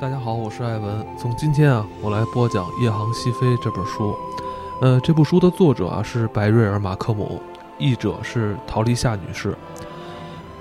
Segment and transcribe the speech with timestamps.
[0.00, 1.06] 大家好，我是艾文。
[1.18, 4.16] 从今天啊，我来播讲《夜航西飞》这本书。
[4.80, 7.38] 呃，这部书的作者啊是白瑞尔·马克姆，
[7.76, 9.52] 译者是陶丽夏女士。《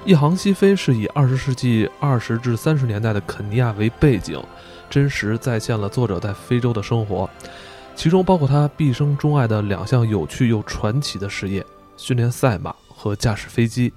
[0.03, 4.43] 夜航西飞》是以二十世纪二十至三十年代的肯尼亚为背景，
[4.89, 7.29] 真实再现了作者在非洲的生活，
[7.95, 11.65] 其中包括他毕生钟爱的两项有趣又传奇的事业：
[11.95, 13.93] 训练赛马和驾驶飞机。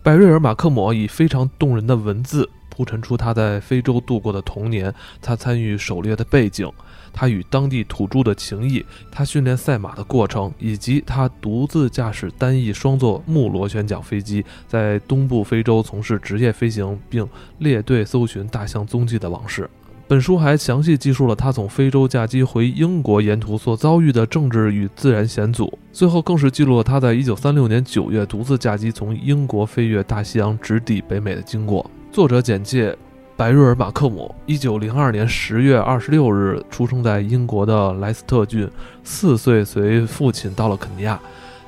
[0.00, 2.48] 白瑞尔·马克姆以非常动人的文字。
[2.80, 4.90] 铺陈出他在非洲度过的童年，
[5.20, 6.66] 他参与狩猎的背景，
[7.12, 19.68] 他与当地土著的情谊，他训练赛马的过程，以及他独自驾驶单翼双座木螺旋桨飞机，在东部非洲从事职业飞行，并列队搜寻大象踪迹的往事。
[20.08, 31.88] 本书还详细记述了他从非洲驾机回英国沿途所遭遇的政治与自然险阻，最后更是记录了他在1936年9月独自驾机从英国飞越大西洋直抵北美的经过。
[32.12, 32.96] 作者简介：
[33.36, 38.68] 白瑞尔·马克姆，一九零二年十月二十六日出生在英国的莱斯特郡，
[39.04, 41.20] 四岁随父亲到了肯尼亚。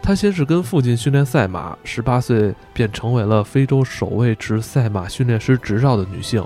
[0.02, 6.44] 他先是跟父亲训练赛马，十八岁便成为了非洲首位持赛马训练师执照的女性。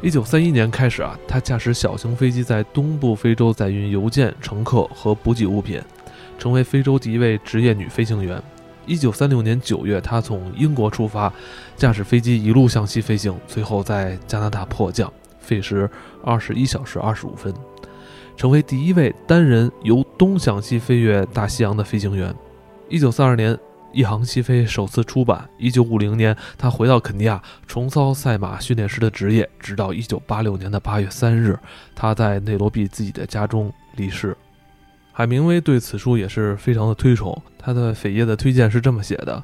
[0.00, 5.82] 一九三一年开始啊，她驾驶小型飞机在东部非洲载运邮件、乘客和补给物品，
[6.38, 8.40] 成为非洲第一位职业女飞行员。
[8.86, 11.32] 一九三六年九月，他从英国出发，
[11.76, 15.90] 驾驶飞机一路向西飞行，最后在加拿大迫降，费时
[16.24, 17.52] 二十一小时二十五分，
[18.36, 22.34] 成为第一位单人由东向西飞越大西洋的飞行员。
[22.88, 23.54] 一九三二年，
[23.92, 25.48] 《一航西飞》首次出版。
[25.58, 31.58] 一九五零年，他回到肯尼亚，重操赛马训练师的职业，直到一九八六年的八月三日，
[31.94, 34.36] 他在内罗毕自己的家中离世。
[35.18, 39.42] 海明威对此书也是非常的推崇，他的扉页的推荐是这么写的：“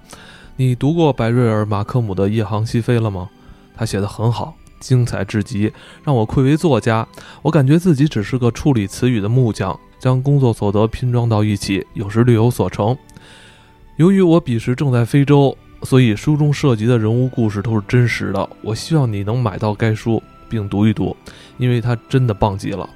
[0.56, 3.30] 你读过白瑞尔·马克姆的《夜航西飞》了吗？
[3.74, 5.72] 他写的很好，精彩至极，
[6.04, 7.08] 让我愧为作家。
[7.40, 12.94] 我感觉自己只是个处理词语的木匠，将工作所得拼装到一起，有时略有所成。
[13.96, 18.46] 由于我彼时正在非洲，所以书中涉及的人物故事都是真实的。
[18.60, 21.16] 我希望你能买到该书并读一读，
[21.56, 22.86] 因为它真的棒极了。”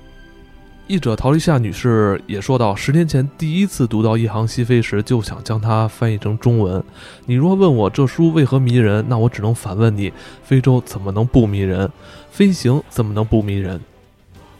[0.89, 6.83] 译者陶丽夏女士也说到，十年前第一次读到《一行西飞》时，就想将它翻译成中文。
[7.25, 10.13] 你若问我这书为何迷人，那我只能反问你：
[10.45, 11.91] 非洲怎么能不迷人？
[12.31, 13.81] 飞行怎么能不迷人？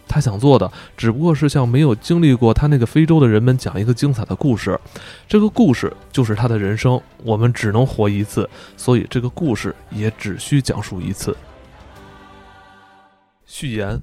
[0.05, 4.77] 他想做的只不过是向没有经历过他那个非洲的人们讲一个精彩的故事。
[5.29, 7.01] 这个故事就是他的人生。
[7.23, 11.35] 我们只能活一次，所以这个故事也只需讲述一次。
[13.45, 13.97] 序言。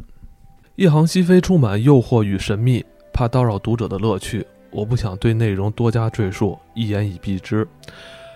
[0.77, 7.65] 一行西飞充满诱惑与神秘，怕叨扰读者的乐趣，我不想对内容多加赘述，一言以蔽之。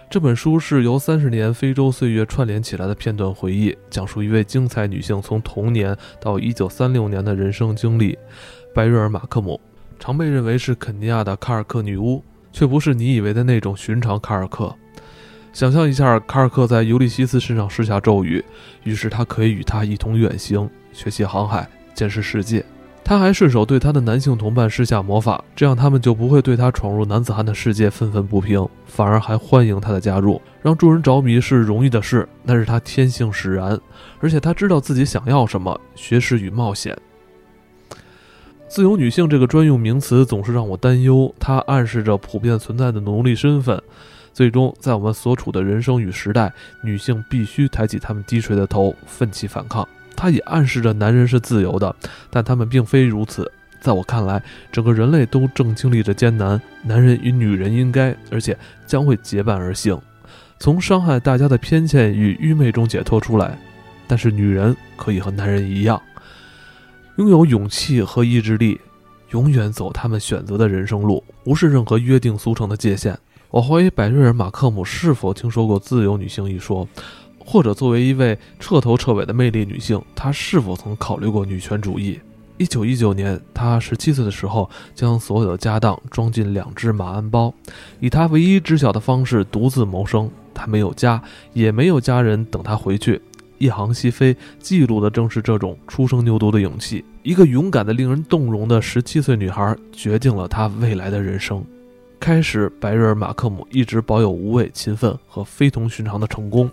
[0.09, 8.16] 这本书是由三十年非洲岁月串联起来的片段回忆，讲述一位精彩女性从童年到一九三六年的人生经历。
[8.72, 9.60] 白瑞尔·马克姆
[9.98, 12.22] 常被认为是肯尼亚的卡尔克女巫，
[12.53, 14.72] 却不是你以为的那种寻常卡尔克。
[15.53, 18.44] 想象一下，卡尔克在尤利西斯身上施下咒语，
[18.84, 21.69] 于是他可以与他一同远行，学习航海。
[21.98, 22.64] 见识世界，
[23.03, 30.41] 他还顺手对他的男性同伴施下魔法，这样他们就不会对他闯入男子汉的世界愤愤不平，反而还欢迎他的加入。
[30.62, 33.76] 让众人着迷是容易的事，那是他天性使然，
[34.20, 36.97] 而且他知道自己想要什么：学识与冒险。
[38.69, 43.82] 自由女性这个专用名词总是让我担忧，它暗示着普遍存在的奴隶身份。
[44.32, 46.53] 最终，在我们所处的人生与时代，
[46.84, 49.88] 女性必须抬起她们低垂的头，奋起反抗。
[50.20, 51.94] 它也暗示着男人是自由的，
[52.28, 53.48] 但他们并非如此。
[53.80, 54.42] 在我看来，
[54.72, 56.60] 整个人类都正经历着艰难。
[56.82, 59.96] 男人与女人应该，而且将会结伴而行，
[60.58, 63.56] 从伤害大家的偏见与愚昧中解脱出来。
[64.08, 66.02] 但是，女人可以和男人一样，
[67.18, 68.80] 拥有勇气和意志力，
[69.30, 73.16] 永远走他们选择的人生路，无视任何约定俗成的界限。
[73.50, 76.86] 我怀疑百瑞尔·马克姆是否听说过“自由女性”一说。
[77.50, 82.21] 或者作为一位彻头彻尾的魅力女性，她是否曾考虑过女权主义？
[82.59, 87.54] 一九一九年，她十七岁的时候，将所有的家当装进两只马鞍包，
[88.00, 90.30] 以她唯一知晓的方式独自谋生。
[90.53, 91.22] 她没有家，
[91.54, 93.18] 也没有家人等她回去。
[93.56, 97.03] 一航西飞记录的正是这种初生牛犊的勇气。
[97.22, 101.65] 一个勇敢的、令人动容的十七岁女孩，决定了她未来的人生。
[102.21, 106.71] 开始，白瑞尔·马克姆一直保有无畏、勤奋和非同寻常的成功。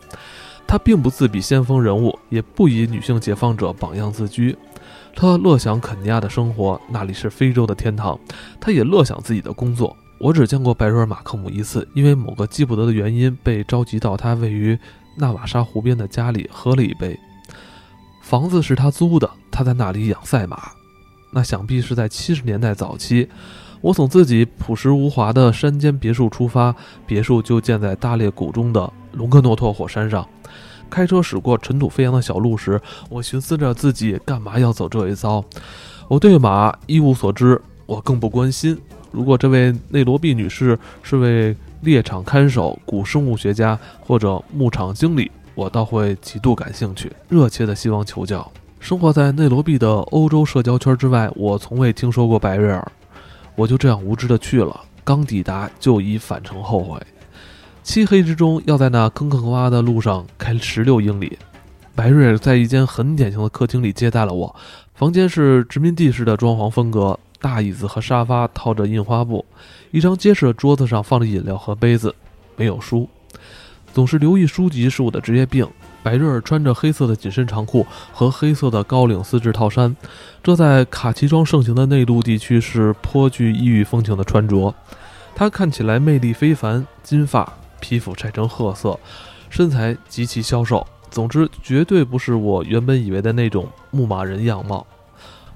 [0.68, 4.58] 他并不自比先锋人物，也不以女性解放者榜样自居。
[5.16, 8.20] 他乐享肯尼亚的生活，那里是非洲的天堂。
[8.60, 9.96] 他也乐享自己的工作。
[10.18, 14.78] 我只见过白瑞尔·马克姆一次，因为某个记不得的原因，被召集到他位于
[15.18, 17.18] 纳瓦沙湖边的家里喝了一杯。
[18.22, 20.72] 房子是他租的，他在那里养赛马。
[21.32, 23.30] 那想必是在七十年代早期，
[23.86, 30.28] 我从自己朴实无华的山间别墅出发，别墅就建在大裂谷中的隆克诺托火山上。
[30.90, 35.46] 开车驶过尘土飞扬的小路时，我寻思着自己干嘛要走这一遭。
[36.08, 38.76] 我对马一无所知，我更不关心。
[39.12, 48.52] 如果这位内罗毕女士是位猎场看守、古生物学家或者牧场经理，我倒会极度感兴趣，热切的希望求教。
[48.80, 52.92] 生活在内罗毕的欧洲社交圈之外，我从未听说过白瑞尔。
[53.56, 57.02] 我就这样无知的去了，刚抵达就已返程后悔。
[57.84, 61.38] 漆黑之中，要在那坑坑洼洼的路上开十六英里。
[61.94, 64.54] 白瑞尔在一间很典型的客厅里接待了我。
[64.96, 69.46] 房间是殖民地式的装潢风格，大椅子和沙发套着印花布，
[69.92, 72.14] 一张结实的桌子上放着饮料和杯子，
[72.56, 73.08] 没有书。
[73.94, 75.66] 总是留意书籍是我的职业病。
[76.06, 79.96] 白瑞尔穿着黑色的紧身长裤和黑色的高领丝质套衫，
[80.44, 84.72] 这在卡其装盛行的内陆地区是颇具异域风情的穿着。
[85.34, 87.52] 他看起来魅力非凡，金发。
[87.80, 89.00] 皮肤晒成褐色，
[89.50, 90.86] 身材极其消瘦。
[91.10, 94.86] 总之，绝对不是我原本以为的那种牧马人样貌。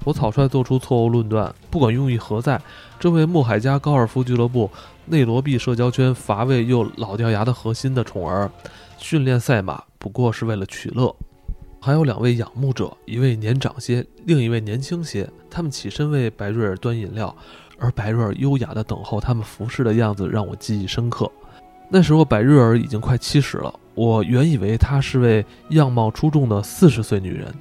[0.02, 2.60] 我草率做出错误论断，不管用意何在，
[2.98, 4.68] 这位穆海加高尔夫俱乐部
[5.06, 8.50] 内罗毕社交圈乏味又老掉牙的核心的宠儿，
[9.00, 11.14] 训练赛马不过是为了取乐。
[11.80, 15.28] 还有两位仰慕者，一位年长些，另一位年轻些。
[15.48, 17.34] 他们起身为白瑞尔端饮料，
[17.78, 21.30] 而白瑞尔优雅地等候他们服侍的样子让我记忆深刻。
[21.88, 23.74] 那时候，百瑞尔已经快七十了。
[23.94, 27.52] 我原以为她是位样貌出众的四十岁女人。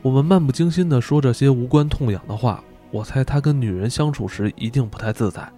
[0.00, 2.62] 我们漫不经心地说这些无关痛痒的话。
[2.92, 5.50] 我猜她跟女人相处时一定不太自在。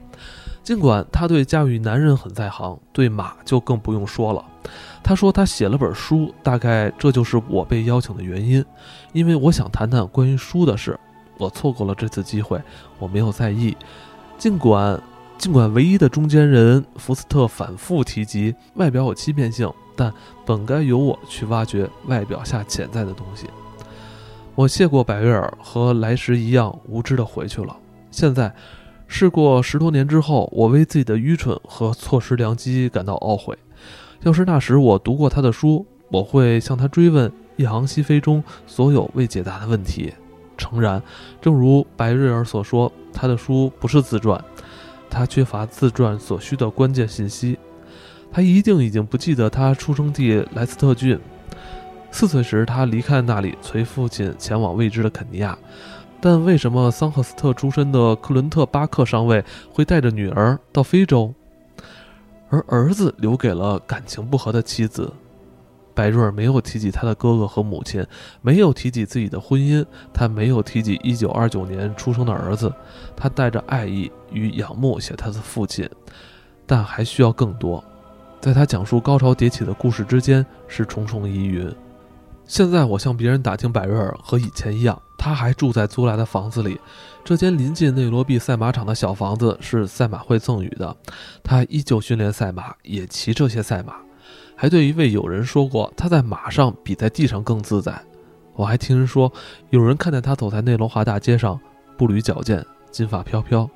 [0.64, 4.44] 尽管她对驾驭男人很在行，对马就更不用说了。
[5.04, 8.64] 她说她写了本书，大概这就是我被邀请的原因，
[9.12, 10.98] 因为我想谈谈关于书的事。
[11.38, 12.60] 我错过了这次机会，
[12.98, 13.76] 我没有在意。
[14.36, 15.00] 尽管。
[15.36, 20.10] 尽管唯一的中间人福斯特反复提及外表有欺骗性，但
[20.46, 23.50] 本该由我去挖掘外表下潜在的东西。
[24.54, 27.76] 我谢过百瑞尔，和来时一样无知的回去了。
[28.12, 28.54] 现在，
[29.06, 33.56] 事过十多年之后，我为自己的愚蠢和错失良机感到懊悔。
[34.22, 40.12] 要是那时我读过他的书，我会向他追问《一行西飞》中所有未解答的问题。
[40.56, 41.02] 诚然，
[41.40, 44.42] 正如白瑞尔所说，他的书不是自传。
[45.10, 47.58] 他缺乏自传所需的关键信息，
[48.32, 51.18] 他一定已经不记得他出生地莱斯特郡。
[52.10, 55.56] 四岁时，他离开那里，随父亲前往未知的肯尼亚。
[56.20, 61.34] 但为什么桑赫斯特出身的克伦特巴克上尉会带着女儿到非洲，
[62.48, 65.12] 而儿子留给了感情不和的妻子？
[65.94, 68.04] 白瑞尔没有提及他的哥哥和母亲，
[68.42, 72.72] 没有提及自己的婚姻，他没有提及1929年出生的儿子。
[73.14, 75.88] 他带着爱意与仰慕写他的父亲，
[76.66, 77.84] 但还需要更多。
[78.40, 81.72] 在他讲述高潮迭起的故事之间是重重疑云。
[82.44, 86.78] 现在我向别人打听白瑞尔，和以前一样，他还住在租来的房子里。
[87.24, 90.94] 这间临近内罗毕赛马场的小房子是赛马会赠予的。
[91.42, 93.94] 他依旧训练赛马，也骑这些赛马。
[94.54, 97.98] 还对一位友人说过，他在马上比在地上更自在。
[98.52, 99.32] 我还听人说，
[99.70, 101.58] 有人看见他走在内罗华大街上，
[101.96, 103.66] 步履矫健，金发飘飘，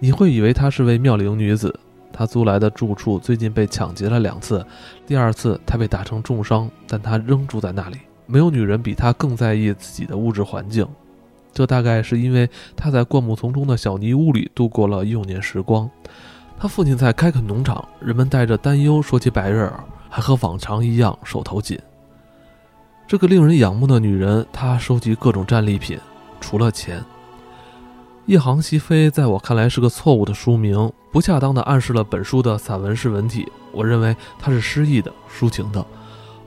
[0.00, 1.72] 你会以为她是位妙龄女子。
[2.12, 4.66] 她租来的住处最近被抢劫了两次，
[5.06, 7.98] 第二次她被打成重伤，但她仍住在那里。
[8.28, 10.86] 没有女人比她更在意自己的物质环境，
[11.52, 15.90] 这大概是因为她在灌木丛中的小泥屋里度过了幼年时光。
[16.56, 19.84] 她父亲在开垦农场，人们带着担忧说起白日尔。
[20.10, 21.78] 还和往常一样手头紧。
[23.06, 25.98] 这个令人仰慕的女人，她收集各种战利品，
[26.40, 27.04] 除了钱。
[28.24, 33.46] 一行西飞在我看来是个错误的书名，不恰当的暗示了本书的散文式文体。
[33.70, 35.84] 我认为它是诗意的、抒情的，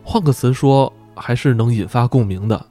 [0.04, 2.66] 换个词说，还是能引发共鸣的。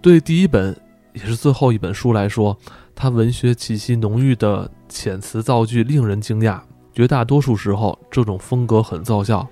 [0.00, 0.76] 对第一本
[1.12, 2.56] 也是最后一本书来说，
[2.94, 6.60] 它文学气息浓郁的遣词造句令人惊讶。
[6.92, 9.46] 绝大多数时候，这种风格很奏效。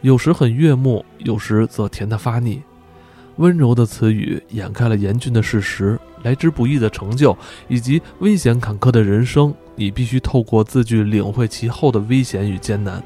[0.00, 2.62] 有时很悦目，有时则甜得发腻。
[3.36, 7.36] 温柔的词语掩盖了严峻的事实，来之不易的成就，
[7.68, 9.54] 以及危险坎坷的人生。
[9.76, 13.00] 你必须透过字句领会其后的危险与艰难。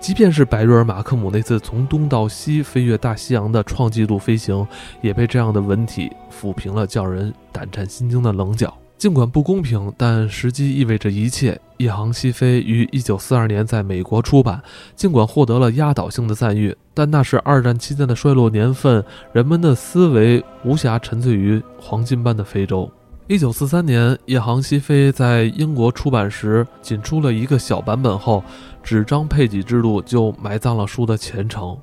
[0.00, 4.66] 即便是白瑞尔·马克姆那次从东到西飞越大西洋的创纪录飞行，
[5.02, 8.72] 也被这样的文体抚平了叫人胆战心惊的棱角。
[8.96, 11.60] 尽管不公平，但时机意味着一切。
[11.76, 14.60] 一航西飞于一九四二年在美国出版，
[14.96, 22.90] 尽管获得了压倒性的赞誉，但那是二战期间的衰落年份，人们的思维无暇沉醉于黄金般的非洲。
[23.28, 28.42] 一九四三年，《夜航西飞》在英国出版时，仅出了一个小版本后，
[28.82, 31.76] 纸张配给制度就埋葬了书的前程，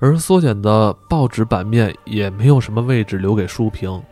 [0.00, 4.02] 而缩减的报纸版面也没有什么位置留给书评。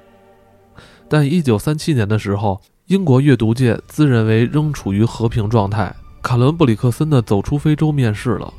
[1.09, 5.97] 但一九三七年的时候，英国阅读界自认为仍处于和平状态。
[6.21, 8.53] 卡伦布里克森的《走出非洲》面世了，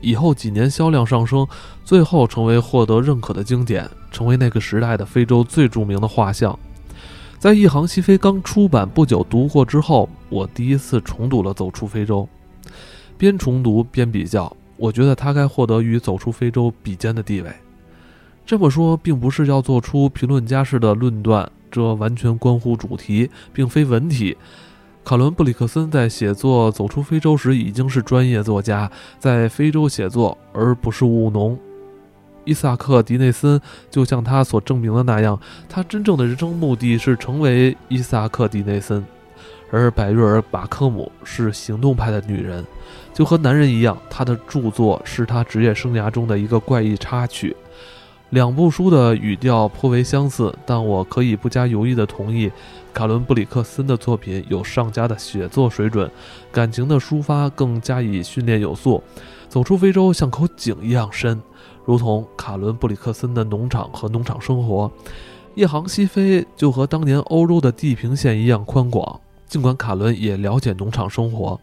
[0.00, 1.46] 以后几年销量上升，
[1.84, 6.56] 最后成为获得认可的经典，成为那个时代的非洲最著名的画像。
[7.38, 12.26] 在《一行西飞》刚出版不久读过之后，我第一次重读了《走出非洲》，
[13.18, 17.52] 边重读边比较，我觉得它该获得与《走出非洲》比肩的地位。
[18.46, 21.50] 这么说，并不是要做出评论家式的论断。
[21.70, 24.36] 这完全关乎主题，并非文体。
[25.04, 31.58] 卡伦布里克森在写作《走出非洲》时已经是专业作家，在非洲写作，而不是务农。
[32.44, 33.60] 伊萨克·迪内森
[33.90, 39.04] 就像他所证明的那样，他真正的人生目的是成为伊萨克·迪内森，
[39.70, 42.64] 而百瑞尔·马克姆是行动派的女人，
[43.12, 47.56] 就和男人一样，她的著作是他职业生涯中的一个怪异插曲。
[48.30, 52.50] 两部书的语调颇为相似，但我可以不加犹豫地同意，
[52.92, 56.10] 卡伦布里克森的作品有上佳的写作水准，
[56.50, 59.00] 感情的抒发更加以训练有素。
[59.48, 61.40] 走出非洲像口井一样深，
[61.84, 64.90] 如同卡伦布里克森的农场和农场生活。
[65.54, 69.20] 一航西飞就和当年欧洲的地平线一样宽广。
[69.46, 71.60] 尽管卡伦也了解农场生活，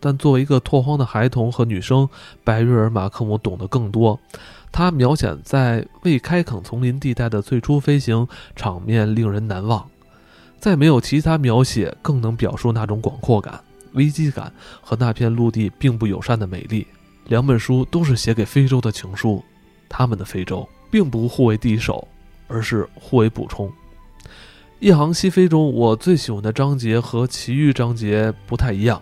[0.00, 2.08] 但作为一个拓荒的孩童和女生，
[2.42, 4.18] 白瑞尔马克姆懂得更多。
[4.72, 8.26] 他描写在未开垦丛林地带的最初飞行
[8.56, 9.84] 场面令人难忘，
[10.58, 13.60] 再没有其他描写更能表述那种广阔感、
[13.92, 14.50] 危机感
[14.80, 16.86] 和那片陆地并不友善的美丽。
[17.26, 19.44] 两本书都是写给非洲的情书，
[19.96, 22.08] 他们的非洲并不互为敌手，
[22.48, 23.68] 而是互为补充。
[24.80, 29.00] 《一航西飞》中，我最喜欢的章节和其余章节不太一样。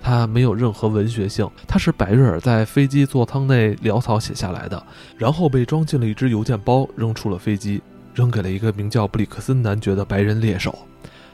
[0.00, 4.80] 它没有任何文学性，它是百瑞尔在飞机座舱内潦草写下来的，
[5.16, 7.82] 然后被装进了一只邮件包，扔出了飞机，
[8.14, 10.72] 扔给了一个名叫布里克森男爵的白人猎手。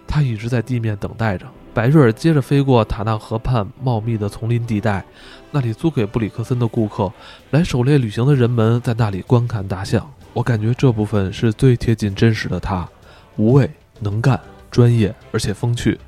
[0.06, 1.46] 他一直在地面等待着。
[1.74, 5.04] 白瑞尔接着飞过塔纳河畔茂密的丛林地带，
[5.50, 7.12] 那里租给布里克森的顾客，
[7.50, 10.08] 来狩猎旅行的人们在那里观看大象。
[10.32, 12.88] 我感觉这部分是最贴近真实的他，
[13.36, 14.40] 无畏、能干、
[14.70, 15.98] 专业，而且风趣。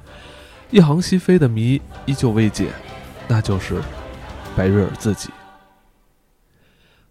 [0.70, 2.70] 一航西飞的谜依旧未解，
[3.26, 3.82] 那就是
[4.56, 5.30] 白瑞尔自己。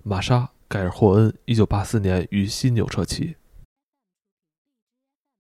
[0.01, 0.37] 玛莎·
[0.69, 3.35] 盖尔霍恩，一九八四年于犀牛车骑。